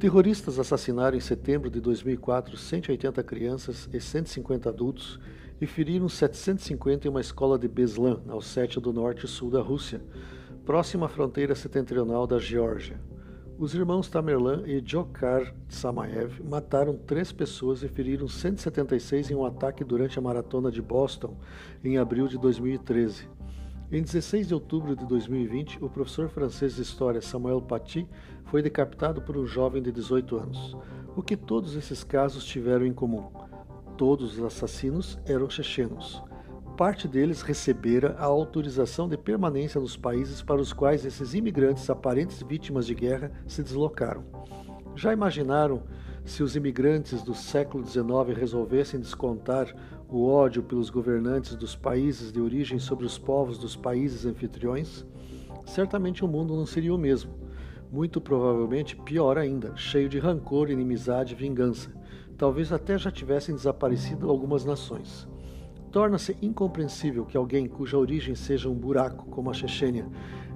Terroristas 0.00 0.60
assassinaram 0.60 1.16
em 1.16 1.20
setembro 1.20 1.68
de 1.68 1.80
2004 1.80 2.56
180 2.56 3.20
crianças 3.24 3.88
e 3.92 4.00
150 4.00 4.68
adultos 4.68 5.18
e 5.60 5.66
feriram 5.66 6.08
750 6.08 7.08
em 7.08 7.10
uma 7.10 7.20
escola 7.20 7.58
de 7.58 7.66
Beslan, 7.66 8.20
na 8.24 8.36
Ossétia 8.36 8.80
do 8.80 8.92
Norte 8.92 9.26
e 9.26 9.28
Sul 9.28 9.50
da 9.50 9.60
Rússia, 9.60 10.00
próxima 10.64 11.06
à 11.06 11.08
fronteira 11.08 11.52
setentrional 11.56 12.28
da 12.28 12.38
Geórgia. 12.38 13.00
Os 13.58 13.74
irmãos 13.74 14.08
Tamerlan 14.08 14.62
e 14.68 14.80
Djokhar 14.80 15.52
Tsamaev 15.68 16.44
mataram 16.44 16.96
três 16.96 17.32
pessoas 17.32 17.82
e 17.82 17.88
feriram 17.88 18.28
176 18.28 19.32
em 19.32 19.34
um 19.34 19.44
ataque 19.44 19.82
durante 19.82 20.16
a 20.16 20.22
maratona 20.22 20.70
de 20.70 20.80
Boston 20.80 21.36
em 21.82 21.98
abril 21.98 22.28
de 22.28 22.38
2013. 22.38 23.28
Em 23.90 24.02
16 24.02 24.48
de 24.48 24.52
outubro 24.52 24.94
de 24.94 25.06
2020, 25.06 25.82
o 25.82 25.88
professor 25.88 26.28
francês 26.28 26.76
de 26.76 26.82
História 26.82 27.22
Samuel 27.22 27.62
Paty 27.62 28.06
foi 28.44 28.60
decapitado 28.60 29.22
por 29.22 29.34
um 29.34 29.46
jovem 29.46 29.82
de 29.82 29.90
18 29.90 30.36
anos. 30.36 30.76
O 31.16 31.22
que 31.22 31.34
todos 31.34 31.74
esses 31.74 32.04
casos 32.04 32.44
tiveram 32.44 32.84
em 32.84 32.92
comum? 32.92 33.32
Todos 33.96 34.36
os 34.36 34.44
assassinos 34.44 35.18
eram 35.24 35.48
chechenos. 35.48 36.22
Parte 36.76 37.08
deles 37.08 37.40
recebera 37.40 38.14
a 38.18 38.26
autorização 38.26 39.08
de 39.08 39.16
permanência 39.16 39.80
nos 39.80 39.96
países 39.96 40.42
para 40.42 40.60
os 40.60 40.70
quais 40.70 41.06
esses 41.06 41.32
imigrantes 41.32 41.88
aparentes 41.88 42.42
vítimas 42.42 42.86
de 42.86 42.94
guerra 42.94 43.32
se 43.46 43.62
deslocaram. 43.62 44.22
Já 44.94 45.14
imaginaram 45.14 45.82
se 46.28 46.42
os 46.42 46.54
imigrantes 46.54 47.22
do 47.22 47.34
século 47.34 47.84
XIX 47.84 48.36
resolvessem 48.36 49.00
descontar 49.00 49.74
o 50.08 50.26
ódio 50.26 50.62
pelos 50.62 50.90
governantes 50.90 51.56
dos 51.56 51.74
países 51.74 52.30
de 52.30 52.40
origem 52.40 52.78
sobre 52.78 53.06
os 53.06 53.18
povos 53.18 53.58
dos 53.58 53.74
países 53.74 54.26
anfitriões, 54.26 55.06
certamente 55.64 56.24
o 56.24 56.28
mundo 56.28 56.54
não 56.54 56.66
seria 56.66 56.94
o 56.94 56.98
mesmo. 56.98 57.32
Muito 57.90 58.20
provavelmente 58.20 58.94
pior 58.94 59.38
ainda, 59.38 59.74
cheio 59.76 60.08
de 60.08 60.18
rancor, 60.18 60.70
inimizade 60.70 61.32
e 61.32 61.36
vingança. 61.36 61.90
Talvez 62.36 62.72
até 62.72 62.98
já 62.98 63.10
tivessem 63.10 63.54
desaparecido 63.54 64.28
algumas 64.28 64.64
nações. 64.64 65.26
Torna-se 65.90 66.36
incompreensível 66.42 67.24
que 67.24 67.36
alguém 67.36 67.66
cuja 67.66 67.96
origem 67.96 68.34
seja 68.34 68.68
um 68.68 68.74
buraco, 68.74 69.26
como 69.30 69.50
a 69.50 69.54
Chechênia, 69.54 70.06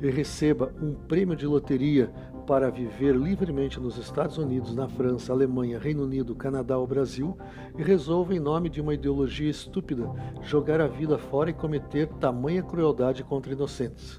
e 0.00 0.10
receba 0.10 0.72
um 0.80 0.94
prêmio 0.94 1.36
de 1.36 1.46
loteria 1.46 2.10
para 2.46 2.70
viver 2.70 3.14
livremente 3.14 3.78
nos 3.78 3.98
Estados 3.98 4.38
Unidos, 4.38 4.74
na 4.74 4.88
França, 4.88 5.32
Alemanha, 5.32 5.78
Reino 5.78 6.04
Unido, 6.04 6.34
Canadá 6.34 6.78
ou 6.78 6.86
Brasil 6.86 7.36
e 7.76 7.82
resolva, 7.82 8.34
em 8.34 8.40
nome 8.40 8.70
de 8.70 8.80
uma 8.80 8.94
ideologia 8.94 9.50
estúpida, 9.50 10.10
jogar 10.42 10.80
a 10.80 10.86
vida 10.86 11.18
fora 11.18 11.50
e 11.50 11.52
cometer 11.52 12.06
tamanha 12.06 12.62
crueldade 12.62 13.22
contra 13.22 13.52
inocentes. 13.52 14.18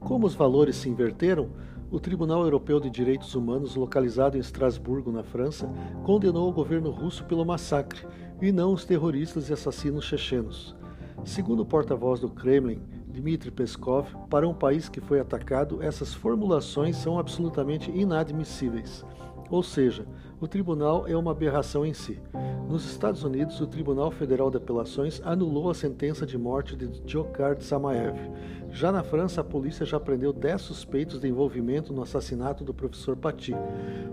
Como 0.00 0.26
os 0.26 0.34
valores 0.34 0.76
se 0.76 0.88
inverteram, 0.88 1.50
o 1.90 2.00
Tribunal 2.00 2.42
Europeu 2.42 2.80
de 2.80 2.88
Direitos 2.88 3.34
Humanos, 3.34 3.76
localizado 3.76 4.36
em 4.36 4.40
Estrasburgo, 4.40 5.12
na 5.12 5.22
França, 5.22 5.68
condenou 6.04 6.48
o 6.48 6.52
governo 6.52 6.90
russo 6.90 7.24
pelo 7.24 7.44
massacre 7.44 8.06
e 8.40 8.50
não 8.50 8.72
os 8.72 8.84
terroristas 8.84 9.48
e 9.48 9.52
assassinos 9.52 10.04
chechenos. 10.04 10.74
Segundo 11.24 11.60
o 11.60 11.66
porta-voz 11.66 12.20
do 12.20 12.30
Kremlin, 12.30 12.80
Dmitry 13.10 13.50
Peskov, 13.50 14.06
para 14.30 14.48
um 14.48 14.54
país 14.54 14.88
que 14.88 15.00
foi 15.00 15.20
atacado, 15.20 15.82
essas 15.82 16.14
formulações 16.14 16.96
são 16.96 17.18
absolutamente 17.18 17.90
inadmissíveis. 17.90 19.04
Ou 19.50 19.62
seja, 19.62 20.06
o 20.40 20.46
tribunal 20.46 21.08
é 21.08 21.16
uma 21.16 21.32
aberração 21.32 21.84
em 21.84 21.92
si. 21.92 22.20
Nos 22.68 22.88
Estados 22.88 23.24
Unidos, 23.24 23.60
o 23.60 23.66
Tribunal 23.66 24.12
Federal 24.12 24.48
de 24.48 24.58
Apelações 24.58 25.20
anulou 25.24 25.68
a 25.68 25.74
sentença 25.74 26.24
de 26.24 26.38
morte 26.38 26.76
de 26.76 26.86
Djokhar 26.86 27.56
Tsamaev. 27.56 28.16
Já 28.70 28.92
na 28.92 29.02
França, 29.02 29.40
a 29.40 29.44
polícia 29.44 29.84
já 29.84 29.98
prendeu 29.98 30.32
10 30.32 30.60
suspeitos 30.60 31.18
de 31.18 31.26
envolvimento 31.26 31.92
no 31.92 32.02
assassinato 32.02 32.62
do 32.62 32.72
professor 32.72 33.16
Paty. 33.16 33.56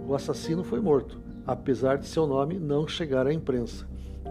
O 0.07 0.15
assassino 0.15 0.63
foi 0.63 0.81
morto, 0.81 1.19
apesar 1.45 1.99
de 1.99 2.07
seu 2.07 2.25
nome 2.25 2.57
não 2.57 2.87
chegar 2.87 3.27
à 3.27 3.31
imprensa. 3.31 3.87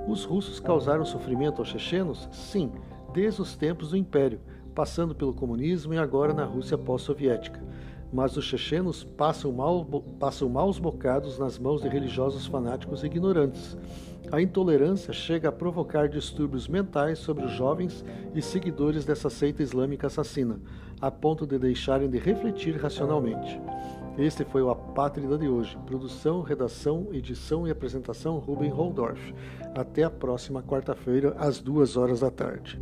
Os 0.09 0.25
russos 0.25 0.59
causaram 0.59 1.05
sofrimento 1.05 1.61
aos 1.61 1.69
chechenos? 1.69 2.29
Sim, 2.33 2.73
desde 3.15 3.41
os 3.41 3.57
tempos 3.57 3.91
do 3.91 3.97
Império 3.97 4.41
passando 4.77 5.15
pelo 5.15 5.33
comunismo 5.33 5.95
e 5.95 5.99
agora 5.99 6.35
na 6.35 6.45
Rússia 6.45 6.77
pós-soviética. 6.77 7.59
Mas 8.13 8.37
os 8.37 8.45
chechenos 8.45 9.03
passam, 9.03 9.51
mal, 9.51 9.85
passam 10.21 10.51
maus 10.51 10.79
bocados 10.79 11.39
nas 11.39 11.59
mãos 11.59 11.81
de 11.81 11.89
religiosos 11.89 12.47
fanáticos 12.47 13.03
e 13.03 13.07
ignorantes. 13.07 13.77
A 14.31 14.41
intolerância 14.41 15.15
chega 15.15 15.49
a 15.49 15.53
provocar 15.53 16.09
distúrbios 16.09 16.69
mentais 16.69 17.19
sobre 17.19 17.47
os 17.47 17.53
jovens 17.53 18.05
e 18.35 18.43
seguidores 18.43 19.05
dessa 19.07 19.31
seita 19.31 19.63
islâmica 19.63 20.09
assassina, 20.09 20.61
a 21.01 21.11
ponto 21.11 21.47
de 21.47 21.59
deixarem 21.59 22.11
de 22.11 22.19
refletir 22.19 22.77
racionalmente. 22.77 23.59
Este 24.19 24.45
foi 24.45 24.63
o 24.63 24.71
Apátrida 24.71 25.39
de 25.39 25.49
hoje. 25.49 25.77
Produção, 25.87 26.43
redação, 26.43 27.09
edição 27.13 27.67
e 27.67 27.71
apresentação 27.71 28.39
Ruben 28.39 28.71
Holdorf. 28.71 29.35
Até 29.75 30.05
a 30.05 30.11
próxima 30.11 30.63
quarta-feira, 30.63 31.35
às 31.39 31.61
duas 31.61 31.97
horas 31.97 32.21
da 32.21 32.31
tarde. 32.31 32.81